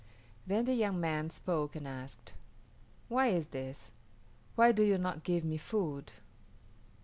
[0.47, 2.33] Then the young man spoke and asked,
[3.07, 3.91] "Why is this?
[4.55, 6.11] Why do you not give me food?"